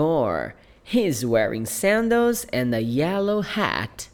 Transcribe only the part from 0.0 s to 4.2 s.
4. He's wearing sandals and a yellow hat.